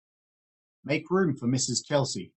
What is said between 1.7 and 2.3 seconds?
Chelsea.